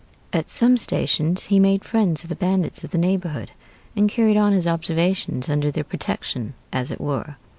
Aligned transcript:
At 0.33 0.49
some 0.49 0.77
stations 0.77 1.43
he 1.43 1.59
made 1.59 1.85
friends 1.85 2.23
of 2.23 2.29
the 2.29 2.35
bandits 2.35 2.83
of 2.83 2.89
the 2.89 2.97
neighborhood, 2.97 3.51
and 3.95 4.09
carried 4.09 4.35
on 4.35 4.51
his 4.51 4.65
observations 4.65 5.47
under 5.47 5.69
their 5.69 5.83
protection, 5.83 6.55
as 6.73 6.89
it 6.89 6.99
were. 6.99 7.35